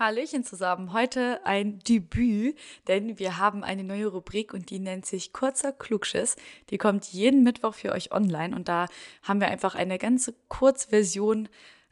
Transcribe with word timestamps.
Hallöchen 0.00 0.44
zusammen. 0.44 0.94
Heute 0.94 1.44
ein 1.44 1.78
Debüt, 1.80 2.56
denn 2.88 3.18
wir 3.18 3.36
haben 3.36 3.62
eine 3.62 3.84
neue 3.84 4.06
Rubrik 4.06 4.54
und 4.54 4.70
die 4.70 4.78
nennt 4.78 5.04
sich 5.04 5.34
Kurzer 5.34 5.72
Klugschiss. 5.72 6.36
Die 6.70 6.78
kommt 6.78 7.04
jeden 7.12 7.42
Mittwoch 7.42 7.74
für 7.74 7.92
euch 7.92 8.10
online 8.10 8.56
und 8.56 8.66
da 8.66 8.86
haben 9.22 9.40
wir 9.42 9.48
einfach 9.48 9.74
eine 9.74 9.98
ganze 9.98 10.34
Kurzversion 10.48 11.50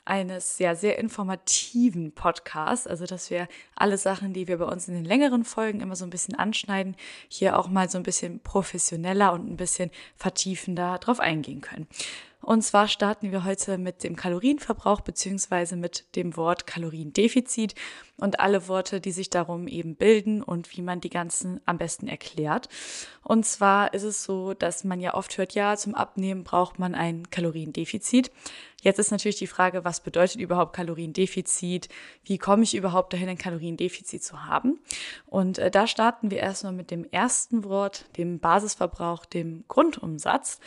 eines 0.09 0.56
sehr, 0.56 0.75
sehr 0.75 0.98
informativen 0.98 2.12
Podcasts. 2.12 2.86
Also, 2.86 3.06
dass 3.06 3.30
wir 3.30 3.48
alle 3.77 3.98
Sachen, 3.98 4.32
die 4.32 4.48
wir 4.48 4.59
bei 4.59 4.64
uns 4.64 4.88
in 4.88 4.95
den 4.95 5.04
längeren 5.04 5.45
Folgen 5.45 5.80
immer 5.80 5.96
so 5.96 6.04
ein 6.04 6.11
bisschen 6.11 6.34
anschneiden, 6.34 6.96
hier 7.29 7.59
auch 7.59 7.68
mal 7.68 7.88
so 7.88 7.98
ein 7.98 8.04
bisschen 8.04 8.41
professioneller 8.41 9.32
und 9.32 9.48
ein 9.48 9.56
bisschen 9.56 9.91
vertiefender 10.16 10.98
drauf 10.98 11.20
eingehen 11.20 11.60
können. 11.60 11.86
Und 12.41 12.62
zwar 12.62 12.86
starten 12.86 13.32
wir 13.32 13.45
heute 13.45 13.79
mit 13.79 14.05
dem 14.05 14.15
Kalorienverbrauch 14.15 15.01
beziehungsweise 15.01 15.77
mit 15.77 16.16
dem 16.16 16.37
Wort 16.37 16.66
Kaloriendefizit 16.66 17.74
und 18.16 18.38
alle 18.38 18.68
Worte, 18.68 19.01
die 19.01 19.10
sich 19.10 19.29
darum 19.29 19.66
eben 19.66 19.96
bilden 19.96 20.43
und 20.43 20.77
wie 20.77 20.82
man 20.82 21.01
die 21.01 21.10
ganzen 21.10 21.60
am 21.66 21.79
besten 21.79 22.06
erklärt. 22.06 22.68
Und 23.23 23.45
zwar 23.45 23.93
ist 23.93 24.04
es 24.04 24.23
so, 24.23 24.54
dass 24.54 24.84
man 24.84 25.01
ja 25.01 25.15
oft 25.15 25.37
hört, 25.37 25.54
ja, 25.54 25.77
zum 25.77 25.95
Abnehmen 25.95 26.45
braucht 26.45 26.79
man 26.79 26.95
ein 26.95 27.29
Kaloriendefizit. 27.30 28.30
Jetzt 28.82 28.98
ist 28.98 29.10
natürlich 29.10 29.38
die 29.38 29.46
Frage, 29.46 29.84
was 29.84 30.00
bedeutet 30.00 30.41
überhaupt 30.41 30.74
Kaloriendefizit? 30.74 31.88
Wie 32.24 32.38
komme 32.38 32.62
ich 32.62 32.77
überhaupt 32.77 33.12
dahin, 33.12 33.28
ein 33.28 33.38
Kaloriendefizit 33.38 34.23
zu 34.23 34.45
haben? 34.46 34.78
Und 35.27 35.59
äh, 35.59 35.70
da 35.70 35.87
starten 35.87 36.30
wir 36.30 36.38
erstmal 36.38 36.73
mit 36.73 36.91
dem 36.91 37.04
ersten 37.10 37.64
Wort, 37.64 38.04
dem 38.16 38.38
Basisverbrauch, 38.38 39.24
dem 39.24 39.64
Grundumsatz 39.66 40.60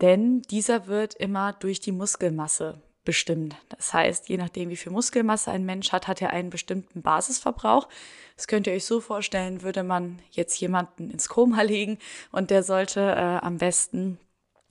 denn 0.00 0.42
dieser 0.42 0.86
wird 0.86 1.14
immer 1.14 1.52
durch 1.52 1.80
die 1.80 1.92
Muskelmasse 1.92 2.82
bestimmt. 3.04 3.54
Das 3.68 3.92
heißt, 3.92 4.28
je 4.28 4.38
nachdem, 4.38 4.70
wie 4.70 4.76
viel 4.76 4.92
Muskelmasse 4.92 5.50
ein 5.50 5.64
Mensch 5.64 5.92
hat, 5.92 6.08
hat 6.08 6.22
er 6.22 6.30
einen 6.30 6.50
bestimmten 6.50 7.02
Basisverbrauch. 7.02 7.88
Das 8.36 8.46
könnt 8.46 8.66
ihr 8.66 8.72
euch 8.72 8.86
so 8.86 9.00
vorstellen, 9.00 9.62
würde 9.62 9.82
man 9.82 10.20
jetzt 10.30 10.58
jemanden 10.58 11.10
ins 11.10 11.28
Koma 11.28 11.62
legen 11.62 11.98
und 12.32 12.50
der 12.50 12.62
sollte 12.62 13.00
äh, 13.00 13.44
am 13.44 13.58
besten 13.58 14.18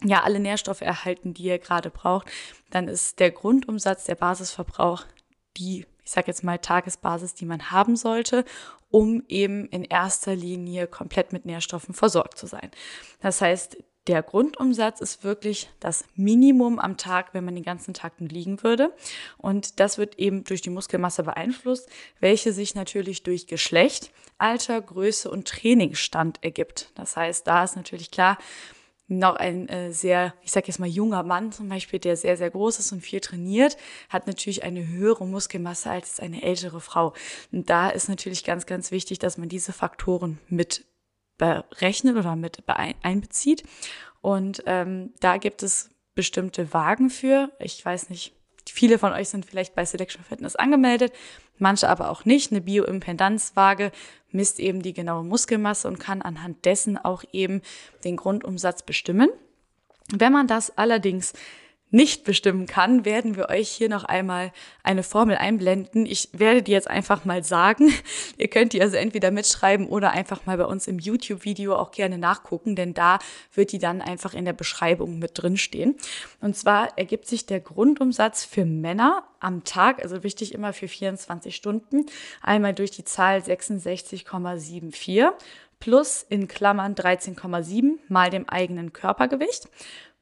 ja 0.08 0.24
alle 0.24 0.40
Nährstoffe 0.40 0.82
erhalten, 0.82 1.34
die 1.34 1.48
er 1.48 1.60
gerade 1.60 1.90
braucht, 1.90 2.28
dann 2.70 2.88
ist 2.88 3.20
der 3.20 3.32
Grundumsatz, 3.32 4.06
der 4.06 4.16
Basisverbrauch 4.16 5.06
die, 5.58 5.86
ich 6.04 6.12
sage 6.12 6.28
jetzt 6.28 6.44
mal, 6.44 6.58
Tagesbasis, 6.58 7.36
die 7.36 7.46
man 7.46 7.72
haben 7.72 7.96
sollte, 7.96 8.46
um 8.90 9.24
eben 9.28 9.68
in 9.70 9.84
erster 9.84 10.36
Linie 10.36 10.88
komplett 10.88 11.34
mit 11.34 11.46
Nährstoffen 11.46 11.94
versorgt 11.94 12.38
zu 12.38 12.48
sein. 12.48 12.72
Das 13.22 13.42
heißt, 13.42 13.78
der 14.08 14.22
Grundumsatz 14.22 15.00
ist 15.00 15.24
wirklich 15.24 15.70
das 15.80 16.04
Minimum 16.16 16.78
am 16.78 16.98
Tag, 16.98 17.34
wenn 17.34 17.46
man 17.46 17.56
den 17.56 17.64
ganzen 17.64 17.94
Tag 17.94 18.20
nur 18.20 18.30
liegen 18.30 18.62
würde. 18.62 18.94
Und 19.38 19.80
das 19.80 19.98
wird 19.98 20.20
eben 20.20 20.44
durch 20.44 20.62
die 20.62 20.70
Muskelmasse 20.70 21.24
beeinflusst, 21.24 21.90
welche 22.20 22.52
sich 22.52 22.76
natürlich 22.76 23.24
durch 23.24 23.48
Geschlecht, 23.48 24.12
Alter, 24.38 24.82
Größe 24.82 25.32
und 25.32 25.48
Trainingsstand 25.48 26.44
ergibt. 26.44 26.92
Das 26.96 27.16
heißt, 27.16 27.48
da 27.48 27.64
ist 27.64 27.78
natürlich 27.78 28.12
klar, 28.12 28.38
noch 29.20 29.36
ein 29.36 29.68
äh, 29.70 29.92
sehr, 29.92 30.34
ich 30.42 30.52
sage 30.52 30.68
jetzt 30.68 30.80
mal 30.80 30.88
junger 30.88 31.24
Mann 31.24 31.52
zum 31.52 31.70
Beispiel, 31.70 32.00
der 32.00 32.16
sehr, 32.16 32.38
sehr 32.38 32.50
groß 32.50 32.80
ist 32.80 32.92
und 32.92 33.02
viel 33.02 33.20
trainiert, 33.20 33.78
hat 34.10 34.28
natürlich 34.28 34.64
eine 34.64 34.88
höhere 34.88 35.26
Muskelmasse 35.26 35.90
als 35.90 36.20
eine 36.20 36.44
ältere 36.44 36.82
Frau. 36.82 37.14
Und 37.52 37.70
da 37.70 37.90
ist 37.90 38.10
natürlich 38.10 38.44
ganz, 38.44 38.66
ganz 38.66 38.92
wichtig, 38.92 39.20
dass 39.20 39.38
man 39.38 39.50
diese 39.50 39.74
Faktoren 39.74 40.40
mit 40.48 40.86
berechnet 41.38 42.16
oder 42.16 42.36
mit 42.36 42.64
einbezieht. 42.68 43.64
Und 44.22 44.64
ähm, 44.66 45.14
da 45.20 45.38
gibt 45.38 45.64
es 45.64 45.90
bestimmte 46.16 46.74
Wagen 46.74 47.10
für. 47.10 47.52
Ich 47.60 47.84
weiß 47.84 48.10
nicht, 48.10 48.34
viele 48.70 49.00
von 49.00 49.12
euch 49.12 49.30
sind 49.30 49.46
vielleicht 49.46 49.76
bei 49.76 49.86
Selection 49.86 50.24
Fitness 50.24 50.56
angemeldet, 50.56 51.12
manche 51.58 51.90
aber 51.90 52.10
auch 52.10 52.26
nicht. 52.26 52.52
Eine 52.52 52.62
Bioimpedanzwaage 52.62 53.92
misst 54.32 54.60
eben 54.60 54.82
die 54.82 54.94
genaue 54.94 55.24
Muskelmasse 55.24 55.88
und 55.88 56.00
kann 56.00 56.22
anhand 56.22 56.66
dessen 56.66 56.98
auch 56.98 57.24
eben 57.32 57.62
den 58.04 58.18
Grundumsatz 58.18 58.84
bestimmen. 58.84 59.30
Wenn 60.12 60.34
man 60.34 60.48
das 60.48 60.78
allerdings 60.78 61.34
nicht 61.94 62.24
bestimmen 62.24 62.66
kann, 62.66 63.06
werden 63.06 63.36
wir 63.36 63.50
euch 63.50 63.70
hier 63.70 63.88
noch 63.88 64.04
einmal 64.04 64.52
eine 64.82 65.04
Formel 65.04 65.38
einblenden. 65.38 66.08
Ich 66.08 66.30
werde 66.34 66.64
die 66.64 66.72
jetzt 66.72 66.90
einfach 66.90 67.24
mal 67.24 67.44
sagen. 67.44 67.94
Ihr 68.38 68.48
könnt 68.48 68.74
die 68.74 68.82
also 68.82 68.98
entweder 68.98 69.30
mitschreiben 69.30 69.88
oder 69.88 70.10
einfach 70.12 70.48
mal 70.48 70.58
bei 70.58 70.66
uns 70.66 70.88
im 70.88 70.98
YouTube-Video 70.98 71.76
auch 71.76 71.92
gerne 71.92 72.18
nachgucken, 72.18 72.76
denn 72.76 72.96
da 72.96 73.20
wird 73.54 73.72
die 73.72 73.78
dann 73.78 74.02
einfach 74.02 74.34
in 74.34 74.44
der 74.44 74.54
Beschreibung 74.54 75.20
mit 75.20 75.32
drin 75.36 75.56
stehen. 75.56 75.96
Und 76.42 76.58
zwar 76.58 76.98
ergibt 76.98 77.28
sich 77.28 77.46
der 77.46 77.60
Grundumsatz 77.60 78.44
für 78.44 78.66
Männer 78.66 79.24
am 79.40 79.64
Tag, 79.64 80.02
also 80.02 80.24
wichtig 80.24 80.56
immer 80.56 80.74
für 80.74 80.88
24 80.88 81.56
Stunden, 81.56 82.08
einmal 82.42 82.74
durch 82.74 82.90
die 82.90 83.04
Zahl 83.04 83.38
66,74 83.38 85.32
plus 85.80 86.26
in 86.28 86.48
Klammern 86.48 86.96
13,7 86.96 88.00
mal 88.08 88.32
dem 88.32 88.50
eigenen 88.50 88.94
Körpergewicht 88.94 89.68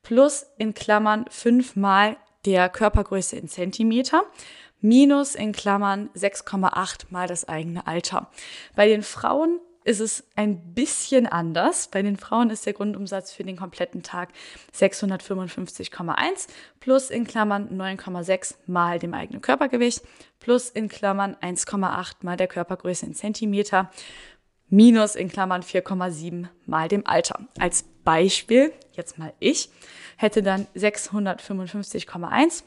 plus 0.04 0.46
in 0.58 0.74
Klammern 0.74 1.26
fünfmal 1.30 2.18
der 2.46 2.70
Körpergröße 2.70 3.36
in 3.36 3.48
Zentimeter 3.48 4.24
minus 4.82 5.36
in 5.36 5.52
Klammern 5.52 6.10
6,8 6.16 7.06
mal 7.10 7.28
das 7.28 7.48
eigene 7.48 7.86
Alter. 7.86 8.32
Bei 8.76 8.88
den 8.88 9.04
Frauen 9.04 9.60
ist 9.84 10.00
es 10.00 10.24
ein 10.36 10.74
bisschen 10.74 11.26
anders. 11.26 11.88
Bei 11.88 12.02
den 12.02 12.18
Frauen 12.18 12.50
ist 12.50 12.66
der 12.66 12.74
Grundumsatz 12.74 13.32
für 13.32 13.44
den 13.44 13.58
kompletten 13.58 14.04
Tag 14.04 14.30
655,1 14.76 16.48
plus 16.80 17.10
in 17.10 17.26
Klammern 17.26 17.70
9,6 17.70 18.56
mal 18.68 19.00
dem 19.00 19.14
eigenen 19.14 19.42
Körpergewicht 19.42 20.04
plus 20.40 20.70
in 20.70 20.88
Klammern 20.88 21.36
1,8 21.36 22.18
mal 22.22 22.38
der 22.38 22.48
Körpergröße 22.48 23.08
in 23.08 23.14
Zentimeter 23.16 23.90
minus 24.70 25.16
in 25.16 25.30
Klammern 25.30 25.64
4,7 25.64 26.48
mal 26.66 26.88
dem 26.88 27.06
Alter. 27.08 27.48
Als 27.60 27.86
Beispiel, 28.04 28.74
jetzt 28.94 29.18
mal 29.18 29.34
ich, 29.40 29.70
hätte 30.18 30.44
dann 30.44 30.68
655,1 30.76 32.64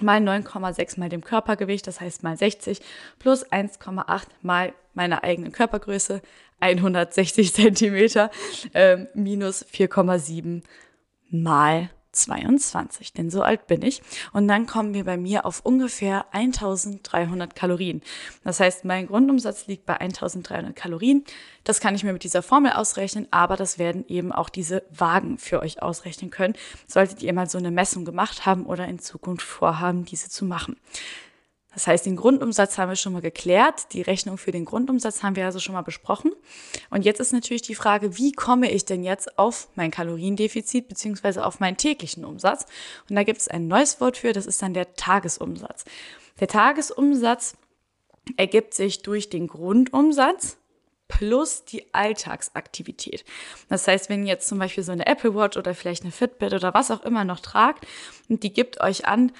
mal 0.00 0.20
9,6 0.20 1.00
mal 1.00 1.08
dem 1.08 1.24
Körpergewicht, 1.24 1.86
das 1.86 2.00
heißt 2.00 2.22
mal 2.22 2.36
60, 2.36 2.80
plus 3.18 3.46
1,8 3.50 4.22
mal 4.42 4.72
meiner 4.94 5.24
eigenen 5.24 5.52
Körpergröße, 5.52 6.22
160 6.60 7.52
Zentimeter, 7.54 8.30
äh, 8.72 9.06
minus 9.14 9.64
4,7 9.66 10.62
mal 11.30 11.90
22, 12.12 13.12
denn 13.12 13.30
so 13.30 13.42
alt 13.42 13.66
bin 13.66 13.82
ich. 13.82 14.02
Und 14.32 14.48
dann 14.48 14.66
kommen 14.66 14.94
wir 14.94 15.04
bei 15.04 15.16
mir 15.16 15.44
auf 15.44 15.60
ungefähr 15.64 16.26
1300 16.32 17.54
Kalorien. 17.54 18.02
Das 18.44 18.60
heißt, 18.60 18.84
mein 18.84 19.06
Grundumsatz 19.06 19.66
liegt 19.66 19.86
bei 19.86 20.00
1300 20.00 20.74
Kalorien. 20.74 21.24
Das 21.64 21.80
kann 21.80 21.94
ich 21.94 22.04
mir 22.04 22.12
mit 22.12 22.24
dieser 22.24 22.42
Formel 22.42 22.72
ausrechnen, 22.72 23.28
aber 23.30 23.56
das 23.56 23.78
werden 23.78 24.04
eben 24.08 24.32
auch 24.32 24.48
diese 24.48 24.84
Wagen 24.90 25.38
für 25.38 25.60
euch 25.60 25.82
ausrechnen 25.82 26.30
können, 26.30 26.54
solltet 26.86 27.22
ihr 27.22 27.32
mal 27.32 27.48
so 27.48 27.58
eine 27.58 27.70
Messung 27.70 28.04
gemacht 28.04 28.46
haben 28.46 28.64
oder 28.66 28.86
in 28.86 28.98
Zukunft 28.98 29.46
vorhaben, 29.46 30.04
diese 30.04 30.30
zu 30.30 30.44
machen. 30.44 30.76
Das 31.78 31.86
heißt, 31.86 32.06
den 32.06 32.16
Grundumsatz 32.16 32.76
haben 32.76 32.88
wir 32.88 32.96
schon 32.96 33.12
mal 33.12 33.22
geklärt. 33.22 33.92
Die 33.92 34.02
Rechnung 34.02 34.36
für 34.36 34.50
den 34.50 34.64
Grundumsatz 34.64 35.22
haben 35.22 35.36
wir 35.36 35.44
also 35.44 35.60
schon 35.60 35.76
mal 35.76 35.82
besprochen. 35.82 36.32
Und 36.90 37.04
jetzt 37.04 37.20
ist 37.20 37.32
natürlich 37.32 37.62
die 37.62 37.76
Frage, 37.76 38.18
wie 38.18 38.32
komme 38.32 38.68
ich 38.68 38.84
denn 38.84 39.04
jetzt 39.04 39.38
auf 39.38 39.68
mein 39.76 39.92
Kaloriendefizit 39.92 40.88
beziehungsweise 40.88 41.46
auf 41.46 41.60
meinen 41.60 41.76
täglichen 41.76 42.24
Umsatz? 42.24 42.66
Und 43.08 43.14
da 43.14 43.22
gibt 43.22 43.40
es 43.40 43.46
ein 43.46 43.68
neues 43.68 44.00
Wort 44.00 44.16
für, 44.16 44.32
das 44.32 44.46
ist 44.46 44.60
dann 44.60 44.74
der 44.74 44.94
Tagesumsatz. 44.94 45.84
Der 46.40 46.48
Tagesumsatz 46.48 47.56
ergibt 48.36 48.74
sich 48.74 49.02
durch 49.02 49.30
den 49.30 49.46
Grundumsatz 49.46 50.56
plus 51.06 51.64
die 51.64 51.94
Alltagsaktivität. 51.94 53.24
Das 53.68 53.86
heißt, 53.86 54.08
wenn 54.08 54.26
ihr 54.26 54.32
jetzt 54.32 54.48
zum 54.48 54.58
Beispiel 54.58 54.82
so 54.82 54.90
eine 54.90 55.06
Apple 55.06 55.36
Watch 55.36 55.56
oder 55.56 55.76
vielleicht 55.76 56.02
eine 56.02 56.10
Fitbit 56.10 56.54
oder 56.54 56.74
was 56.74 56.90
auch 56.90 57.04
immer 57.04 57.22
noch 57.22 57.38
tragt 57.38 57.86
und 58.28 58.42
die 58.42 58.52
gibt 58.52 58.80
euch 58.80 59.06
an, 59.06 59.30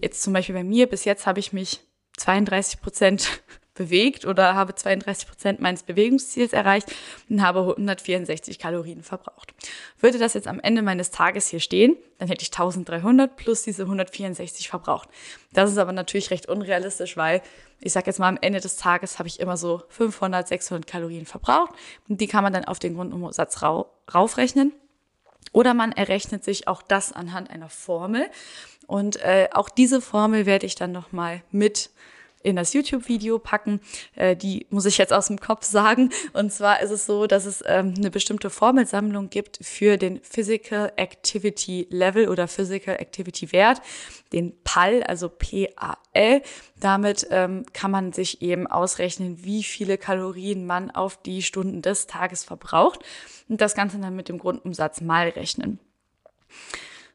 jetzt 0.00 0.22
zum 0.22 0.32
Beispiel 0.32 0.54
bei 0.54 0.64
mir, 0.64 0.86
bis 0.86 1.04
jetzt 1.04 1.26
habe 1.26 1.40
ich 1.40 1.52
mich 1.52 1.80
32 2.16 2.80
Prozent 2.80 3.42
bewegt 3.74 4.26
oder 4.26 4.54
habe 4.54 4.74
32 4.74 5.26
Prozent 5.26 5.60
meines 5.60 5.84
Bewegungsziels 5.84 6.52
erreicht 6.52 6.92
und 7.30 7.40
habe 7.40 7.60
164 7.60 8.58
Kalorien 8.58 9.02
verbraucht. 9.02 9.54
Würde 9.98 10.18
das 10.18 10.34
jetzt 10.34 10.48
am 10.48 10.60
Ende 10.60 10.82
meines 10.82 11.10
Tages 11.10 11.48
hier 11.48 11.60
stehen, 11.60 11.96
dann 12.18 12.28
hätte 12.28 12.42
ich 12.42 12.50
1300 12.50 13.36
plus 13.36 13.62
diese 13.62 13.84
164 13.84 14.68
verbraucht. 14.68 15.08
Das 15.52 15.70
ist 15.70 15.78
aber 15.78 15.92
natürlich 15.92 16.30
recht 16.30 16.46
unrealistisch, 16.46 17.16
weil 17.16 17.40
ich 17.80 17.92
sage 17.92 18.06
jetzt 18.08 18.18
mal 18.18 18.28
am 18.28 18.38
Ende 18.40 18.60
des 18.60 18.76
Tages 18.76 19.18
habe 19.18 19.28
ich 19.28 19.40
immer 19.40 19.56
so 19.56 19.82
500, 19.88 20.46
600 20.46 20.86
Kalorien 20.86 21.24
verbraucht 21.24 21.72
und 22.08 22.20
die 22.20 22.26
kann 22.26 22.44
man 22.44 22.52
dann 22.52 22.66
auf 22.66 22.80
den 22.80 22.94
Grundumsatz 22.94 23.62
raufrechnen. 23.62 24.72
Oder 25.52 25.74
man 25.74 25.92
errechnet 25.92 26.44
sich 26.44 26.68
auch 26.68 26.82
das 26.82 27.12
anhand 27.12 27.50
einer 27.50 27.68
Formel. 27.68 28.28
Und 28.86 29.16
äh, 29.16 29.48
auch 29.52 29.68
diese 29.68 30.00
Formel 30.00 30.46
werde 30.46 30.66
ich 30.66 30.74
dann 30.74 30.92
nochmal 30.92 31.42
mit 31.50 31.90
in 32.42 32.56
das 32.56 32.72
YouTube-Video 32.72 33.38
packen. 33.38 33.80
Äh, 34.16 34.36
die 34.36 34.66
muss 34.70 34.86
ich 34.86 34.98
jetzt 34.98 35.12
aus 35.12 35.26
dem 35.26 35.38
Kopf 35.38 35.64
sagen. 35.64 36.10
Und 36.32 36.52
zwar 36.52 36.80
ist 36.80 36.90
es 36.90 37.06
so, 37.06 37.26
dass 37.26 37.44
es 37.44 37.62
ähm, 37.66 37.94
eine 37.96 38.10
bestimmte 38.10 38.50
Formelsammlung 38.50 39.30
gibt 39.30 39.58
für 39.62 39.96
den 39.96 40.20
Physical 40.22 40.92
Activity 40.96 41.86
Level 41.90 42.28
oder 42.28 42.48
Physical 42.48 42.96
Activity 42.96 43.52
Wert, 43.52 43.82
den 44.32 44.54
PAL, 44.62 45.02
also 45.02 45.28
P-A-L. 45.28 46.42
Damit 46.78 47.26
ähm, 47.30 47.66
kann 47.72 47.90
man 47.90 48.12
sich 48.12 48.42
eben 48.42 48.66
ausrechnen, 48.66 49.44
wie 49.44 49.62
viele 49.62 49.98
Kalorien 49.98 50.66
man 50.66 50.90
auf 50.90 51.20
die 51.22 51.42
Stunden 51.42 51.82
des 51.82 52.06
Tages 52.06 52.44
verbraucht 52.44 53.00
und 53.48 53.60
das 53.60 53.74
Ganze 53.74 53.98
dann 53.98 54.16
mit 54.16 54.28
dem 54.28 54.38
Grundumsatz 54.38 55.00
mal 55.00 55.28
rechnen. 55.28 55.78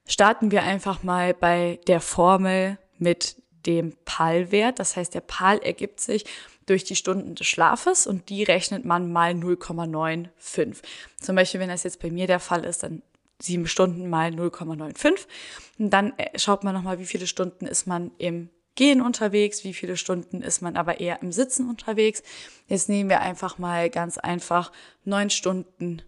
Starten 0.07 0.51
wir 0.51 0.61
einfach 0.61 1.01
mal 1.01 1.33
bei 1.33 1.79
der 1.87 1.99
Formel 1.99 2.77
mit 2.99 3.37
dem 3.65 3.93
PAL-Wert. 4.05 4.79
Das 4.79 4.95
heißt, 4.95 5.13
der 5.13 5.21
PAL 5.21 5.59
ergibt 5.59 5.99
sich 5.99 6.25
durch 6.65 6.83
die 6.83 6.95
Stunden 6.95 7.35
des 7.35 7.47
Schlafes 7.47 8.07
und 8.07 8.29
die 8.29 8.43
rechnet 8.43 8.85
man 8.85 9.11
mal 9.11 9.31
0,95. 9.31 10.77
Zum 11.21 11.35
Beispiel, 11.35 11.59
wenn 11.59 11.69
das 11.69 11.83
jetzt 11.83 12.01
bei 12.01 12.09
mir 12.09 12.27
der 12.27 12.39
Fall 12.39 12.65
ist, 12.65 12.83
dann 12.83 13.01
sieben 13.39 13.67
Stunden 13.67 14.09
mal 14.09 14.31
0,95. 14.31 15.25
Und 15.77 15.89
dann 15.91 16.13
äh, 16.17 16.37
schaut 16.39 16.63
man 16.63 16.73
nochmal, 16.73 16.99
wie 16.99 17.05
viele 17.05 17.27
Stunden 17.27 17.65
ist 17.65 17.85
man 17.85 18.11
im 18.17 18.49
Gehen 18.75 19.01
unterwegs, 19.01 19.63
wie 19.63 19.73
viele 19.73 19.95
Stunden 19.95 20.41
ist 20.41 20.61
man 20.61 20.75
aber 20.75 20.99
eher 20.99 21.21
im 21.21 21.31
Sitzen 21.31 21.69
unterwegs. 21.69 22.23
Jetzt 22.67 22.89
nehmen 22.89 23.09
wir 23.09 23.21
einfach 23.21 23.57
mal 23.57 23.89
ganz 23.89 24.17
einfach 24.17 24.71
neun 25.05 25.29
Stunden 25.29 26.01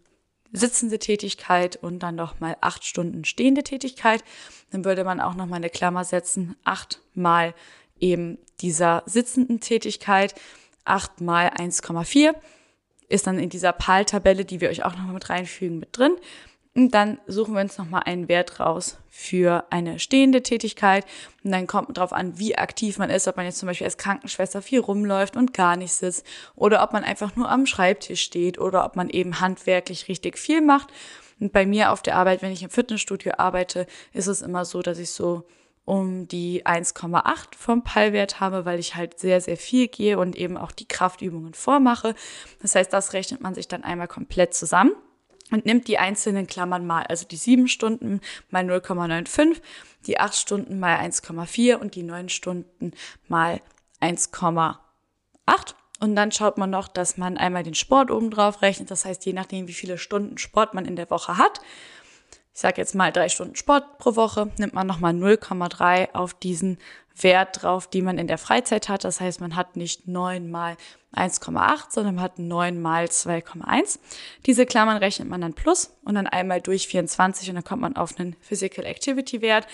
sitzende 0.52 1.00
Tätigkeit 1.00 1.76
und 1.76 2.00
dann 2.00 2.16
noch 2.16 2.40
mal 2.40 2.58
acht 2.62 2.86
Stunden 2.86 3.26
stehende 3.26 3.64
Tätigkeit. 3.64 4.24
Dann 4.72 4.86
würde 4.86 5.04
man 5.04 5.20
auch 5.20 5.36
noch 5.36 5.46
mal 5.46 5.58
eine 5.58 5.70
Klammer 5.70 6.04
setzen, 6.04 6.56
acht 6.64 7.02
mal 7.14 7.54
eben 8.00 8.38
dieser 8.62 9.04
sitzenden 9.06 9.60
Tätigkeit, 9.60 10.36
acht 10.86 11.22
mal 11.22 11.50
1,4 11.50 12.36
ist 13.10 13.28
dann 13.28 13.40
in 13.40 13.50
dieser 13.50 13.72
PAL-Tabelle, 13.72 14.46
die 14.46 14.62
wir 14.62 14.70
euch 14.70 14.84
auch 14.84 14.96
noch 14.96 15.06
mit 15.06 15.30
reinfügen, 15.30 15.80
mit 15.80 15.98
drin. 15.98 16.16
Und 16.78 16.92
dann 16.92 17.18
suchen 17.26 17.56
wir 17.56 17.62
uns 17.62 17.80
nochmal 17.80 18.04
einen 18.06 18.30
Wert 18.30 18.60
raus 18.60 19.00
für 19.10 19.66
eine 19.72 19.98
stehende 19.98 20.44
Tätigkeit. 20.44 21.08
Und 21.44 21.52
dann 21.52 21.66
kommt 21.66 21.98
drauf 21.98 22.14
an, 22.14 22.38
wie 22.38 22.56
aktiv 22.56 23.00
man 23.00 23.10
ist, 23.10 23.28
ob 23.28 23.36
man 23.36 23.48
jetzt 23.48 23.58
zum 23.58 23.66
Beispiel 23.66 23.86
als 23.86 23.98
Krankenschwester 23.98 24.62
viel 24.62 24.82
rumläuft 24.82 25.36
und 25.36 25.56
gar 25.56 25.76
nicht 25.76 25.94
sitzt 25.94 26.24
oder 26.56 26.84
ob 26.84 26.94
man 26.94 27.04
einfach 27.04 27.36
nur 27.36 27.50
am 27.50 27.66
Schreibtisch 27.66 28.22
steht 28.22 28.60
oder 28.60 28.86
ob 28.86 28.96
man 28.96 29.10
eben 29.10 29.40
handwerklich 29.40 30.08
richtig 30.08 30.38
viel 30.38 30.62
macht. 30.62 30.90
Und 31.40 31.52
bei 31.52 31.66
mir 31.66 31.92
auf 31.92 32.04
der 32.04 32.16
Arbeit, 32.16 32.44
wenn 32.44 32.52
ich 32.52 32.62
im 32.62 32.70
Fitnessstudio 32.70 33.34
arbeite, 33.40 33.88
ist 34.14 34.28
es 34.28 34.44
immer 34.44 34.64
so, 34.64 34.84
dass 34.84 35.00
ich 35.00 35.10
so 35.10 35.46
um 35.84 36.28
die 36.28 36.64
1,8 36.64 37.56
vom 37.58 37.84
Pallwert 37.84 38.40
habe, 38.40 38.66
weil 38.66 38.78
ich 38.78 38.96
halt 38.96 39.20
sehr, 39.20 39.42
sehr 39.42 39.58
viel 39.58 39.88
gehe 39.88 40.20
und 40.20 40.36
eben 40.36 40.58
auch 40.58 40.72
die 40.72 40.88
Kraftübungen 40.88 41.56
vormache. 41.56 42.14
Das 42.62 42.76
heißt, 42.76 42.94
das 42.94 43.14
rechnet 43.14 43.42
man 43.42 43.56
sich 43.56 43.68
dann 43.68 43.84
einmal 43.84 44.08
komplett 44.08 44.54
zusammen 44.54 44.92
und 45.52 45.66
nimmt 45.66 45.88
die 45.88 45.98
einzelnen 45.98 46.48
Klammern 46.48 46.86
mal, 46.86 47.04
also 47.04 47.26
die 47.26 47.38
sieben 47.38 47.68
Stunden 47.68 48.22
mal 48.50 48.64
0,95, 48.64 49.62
die 50.06 50.20
acht 50.20 50.36
Stunden 50.36 50.80
mal 50.80 50.98
1,4 50.98 51.76
und 51.76 51.96
die 51.96 52.04
neun 52.04 52.30
Stunden 52.30 52.92
mal 53.28 53.62
1,8. 54.02 54.78
Und 56.00 56.16
dann 56.16 56.32
schaut 56.32 56.58
man 56.58 56.70
noch, 56.70 56.88
dass 56.88 57.18
man 57.18 57.38
einmal 57.38 57.64
den 57.64 57.74
Sport 57.74 58.12
oben 58.12 58.30
drauf 58.30 58.62
rechnet. 58.62 58.92
Das 58.92 59.06
heißt, 59.06 59.26
je 59.26 59.34
nachdem, 59.34 59.68
wie 59.68 59.74
viele 59.74 59.98
Stunden 59.98 60.38
Sport 60.38 60.74
man 60.74 60.86
in 60.86 60.96
der 60.96 61.10
Woche 61.10 61.38
hat, 61.38 61.60
ich 62.58 62.62
sage 62.62 62.82
jetzt 62.82 62.96
mal 62.96 63.12
drei 63.12 63.30
Stunden 63.30 63.56
Sport 63.56 64.00
pro 64.00 64.16
Woche, 64.16 64.50
nimmt 64.58 64.74
man 64.74 64.88
nochmal 64.88 65.14
0,3 65.14 66.16
auf 66.16 66.34
diesen 66.34 66.80
Wert 67.16 67.62
drauf, 67.62 67.88
die 67.88 68.02
man 68.02 68.18
in 68.18 68.26
der 68.26 68.40
Freizeit 68.40 68.90
hat. 68.90 69.04
Das 69.04 69.22
heißt, 69.22 69.42
man 69.42 69.56
hat 69.56 69.76
nicht 69.76 70.08
9 70.08 70.50
mal 70.50 70.76
1,8, 71.16 71.92
sondern 71.92 72.16
man 72.16 72.24
hat 72.24 72.40
9 72.40 72.82
mal 72.82 73.06
2,1. 73.06 74.00
Diese 74.48 74.66
Klammern 74.66 74.98
rechnet 74.98 75.30
man 75.30 75.42
dann 75.42 75.54
plus 75.54 75.96
und 76.04 76.16
dann 76.16 76.26
einmal 76.26 76.60
durch 76.60 76.88
24 76.88 77.48
und 77.50 77.56
dann 77.58 77.64
kommt 77.64 77.84
man 77.84 77.96
auf 77.96 78.20
einen 78.20 78.36
Physical 78.42 78.86
Activity 78.86 79.44
Wert. 79.44 79.68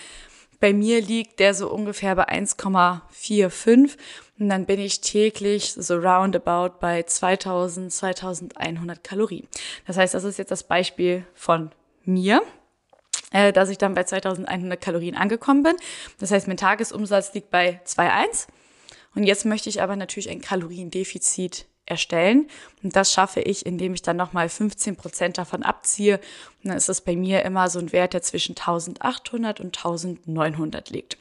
Bei 0.60 0.74
mir 0.74 1.02
liegt 1.02 1.40
der 1.40 1.54
so 1.54 1.72
ungefähr 1.72 2.18
bei 2.18 2.28
1,45 2.28 3.98
und 4.40 4.50
dann 4.50 4.66
bin 4.66 4.82
ich 4.82 5.00
täglich 5.00 5.72
so 5.72 5.96
roundabout 5.96 6.80
bei 6.82 7.04
2000, 7.04 7.94
2100 7.94 9.02
Kalorien. 9.06 9.48
Das 9.88 9.96
heißt, 9.96 10.14
das 10.14 10.26
ist 10.26 10.38
jetzt 10.38 10.52
das 10.52 10.64
Beispiel 10.64 11.26
von 11.34 11.72
mir 12.04 12.42
äh, 13.34 13.52
dass 13.52 13.70
ich 13.70 13.78
dann 13.78 13.94
bei 13.94 14.04
2100 14.06 14.80
Kalorien 14.80 15.16
angekommen 15.16 15.64
bin. 15.64 15.76
Das 16.20 16.32
heißt, 16.32 16.48
mein 16.48 16.58
Tagesumsatz 16.58 17.34
liegt 17.34 17.50
bei 17.50 17.82
2,1. 17.86 18.48
Und 19.16 19.24
jetzt 19.24 19.46
möchte 19.46 19.70
ich 19.70 19.82
aber 19.82 19.98
natürlich 19.98 20.30
ein 20.30 20.42
Kaloriendefizit 20.42 21.66
erstellen. 21.86 22.48
Und 22.82 22.96
das 22.96 23.12
schaffe 23.12 23.42
ich, 23.42 23.66
indem 23.66 23.94
ich 23.94 24.02
dann 24.02 24.16
nochmal 24.16 24.48
15 24.48 24.96
Prozent 24.96 25.38
davon 25.38 25.64
abziehe. 25.64 26.20
Und 26.64 26.70
dann 26.70 26.78
ist 26.78 26.90
es 26.90 27.02
bei 27.02 27.16
mir 27.16 27.44
immer 27.44 27.70
so 27.70 27.80
ein 27.80 27.92
Wert, 27.92 28.14
der 28.14 28.22
zwischen 28.22 28.54
1800 28.54 29.60
und 29.60 29.78
1900 29.78 30.90
liegt. 30.90 31.18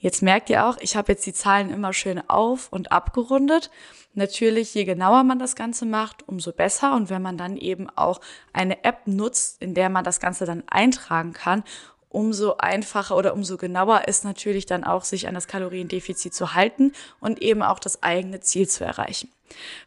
Jetzt 0.00 0.22
merkt 0.22 0.48
ihr 0.48 0.66
auch, 0.66 0.78
ich 0.80 0.96
habe 0.96 1.12
jetzt 1.12 1.26
die 1.26 1.34
Zahlen 1.34 1.70
immer 1.70 1.92
schön 1.92 2.22
auf 2.28 2.72
und 2.72 2.90
abgerundet. 2.90 3.70
Natürlich, 4.14 4.74
je 4.74 4.84
genauer 4.84 5.22
man 5.24 5.38
das 5.38 5.54
Ganze 5.54 5.84
macht, 5.84 6.26
umso 6.26 6.52
besser. 6.52 6.94
Und 6.94 7.10
wenn 7.10 7.20
man 7.20 7.36
dann 7.36 7.58
eben 7.58 7.88
auch 7.90 8.20
eine 8.54 8.82
App 8.82 9.06
nutzt, 9.06 9.60
in 9.62 9.74
der 9.74 9.90
man 9.90 10.02
das 10.02 10.18
Ganze 10.18 10.46
dann 10.46 10.64
eintragen 10.68 11.34
kann, 11.34 11.62
umso 12.08 12.56
einfacher 12.56 13.16
oder 13.16 13.34
umso 13.34 13.56
genauer 13.56 14.08
ist 14.08 14.24
natürlich 14.24 14.66
dann 14.66 14.84
auch, 14.84 15.04
sich 15.04 15.28
an 15.28 15.34
das 15.34 15.46
Kaloriendefizit 15.46 16.34
zu 16.34 16.54
halten 16.54 16.92
und 17.20 17.40
eben 17.40 17.62
auch 17.62 17.78
das 17.78 18.02
eigene 18.02 18.40
Ziel 18.40 18.68
zu 18.68 18.84
erreichen. 18.84 19.30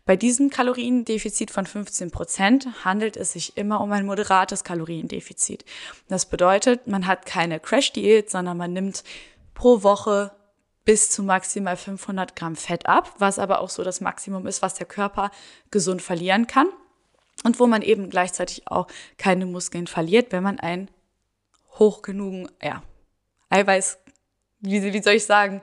Bei 0.06 0.16
diesem 0.16 0.50
Kaloriendefizit 0.50 1.52
von 1.52 1.66
15 1.66 2.12
Prozent 2.12 2.68
handelt 2.86 3.18
es 3.18 3.34
sich 3.34 3.58
immer 3.58 3.82
um 3.82 3.92
ein 3.92 4.06
moderates 4.06 4.64
Kaloriendefizit. 4.64 5.66
Das 6.10 6.26
bedeutet, 6.26 6.88
man 6.88 7.08
hat 7.08 7.26
keine 7.26 7.60
Crash-Diät, 7.60 8.30
sondern 8.30 8.58
man 8.58 8.74
nimmt 8.74 9.04
pro 9.54 9.84
Woche 9.84 10.32
bis 10.86 11.10
zu 11.10 11.24
maximal 11.24 11.78
500 11.78 12.36
Gramm 12.36 12.56
Fett 12.56 12.88
ab, 12.88 13.14
was 13.18 13.40
aber 13.40 13.62
auch 13.62 13.70
so 13.70 13.84
das 13.84 14.02
Maximum 14.02 14.48
ist, 14.48 14.62
was 14.62 14.74
der 14.74 14.88
Körper 14.88 15.32
gesund 15.72 16.02
verlieren 16.02 16.48
kann 16.48 16.68
und 17.44 17.60
wo 17.60 17.68
man 17.68 17.82
eben 17.82 18.10
gleichzeitig 18.10 18.68
auch 18.68 18.88
keine 19.18 19.46
Muskeln 19.46 19.88
verliert, 19.88 20.32
wenn 20.32 20.44
man 20.44 20.60
ein 20.60 20.90
hoch 21.80 22.02
genugen, 22.02 22.50
ja, 22.62 22.84
Eiweiß, 23.50 24.00
wie, 24.60 24.94
wie 24.94 25.02
soll 25.02 25.14
ich 25.14 25.26
sagen, 25.26 25.62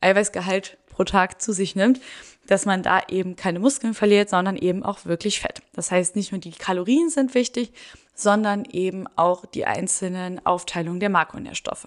Eiweißgehalt 0.00 0.78
pro 0.88 1.04
Tag 1.04 1.40
zu 1.40 1.52
sich 1.52 1.74
nimmt, 1.74 2.00
dass 2.46 2.66
man 2.66 2.82
da 2.82 3.00
eben 3.08 3.36
keine 3.36 3.60
Muskeln 3.60 3.94
verliert, 3.94 4.28
sondern 4.28 4.56
eben 4.56 4.82
auch 4.82 5.04
wirklich 5.04 5.40
Fett. 5.40 5.62
Das 5.72 5.90
heißt, 5.90 6.16
nicht 6.16 6.32
nur 6.32 6.40
die 6.40 6.50
Kalorien 6.50 7.08
sind 7.08 7.34
wichtig, 7.34 7.72
sondern 8.14 8.64
eben 8.64 9.06
auch 9.16 9.46
die 9.46 9.64
einzelnen 9.64 10.44
Aufteilungen 10.44 11.00
der 11.00 11.08
Makronährstoffe. 11.08 11.86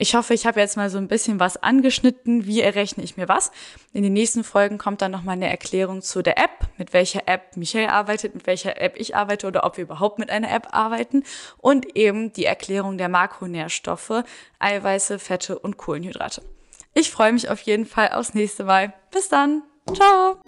Ich 0.00 0.14
hoffe, 0.14 0.32
ich 0.32 0.46
habe 0.46 0.60
jetzt 0.60 0.76
mal 0.76 0.90
so 0.90 0.98
ein 0.98 1.08
bisschen 1.08 1.40
was 1.40 1.60
angeschnitten. 1.60 2.46
Wie 2.46 2.60
errechne 2.60 3.02
ich 3.02 3.16
mir 3.16 3.28
was? 3.28 3.50
In 3.92 4.04
den 4.04 4.12
nächsten 4.12 4.44
Folgen 4.44 4.78
kommt 4.78 5.02
dann 5.02 5.10
nochmal 5.10 5.32
eine 5.32 5.50
Erklärung 5.50 6.02
zu 6.02 6.22
der 6.22 6.38
App, 6.38 6.68
mit 6.76 6.92
welcher 6.92 7.26
App 7.26 7.56
Michael 7.56 7.88
arbeitet, 7.88 8.32
mit 8.32 8.46
welcher 8.46 8.80
App 8.80 8.94
ich 8.96 9.16
arbeite 9.16 9.48
oder 9.48 9.64
ob 9.64 9.76
wir 9.76 9.82
überhaupt 9.82 10.20
mit 10.20 10.30
einer 10.30 10.52
App 10.52 10.68
arbeiten 10.70 11.24
und 11.58 11.96
eben 11.96 12.32
die 12.32 12.44
Erklärung 12.44 12.96
der 12.96 13.08
Makronährstoffe, 13.08 14.22
Eiweiße, 14.60 15.18
Fette 15.18 15.58
und 15.58 15.78
Kohlenhydrate. 15.78 16.42
Ich 16.94 17.10
freue 17.10 17.32
mich 17.32 17.50
auf 17.50 17.60
jeden 17.62 17.84
Fall 17.84 18.10
aufs 18.12 18.34
nächste 18.34 18.62
Mal. 18.62 18.92
Bis 19.10 19.28
dann. 19.28 19.62
Ciao. 19.92 20.38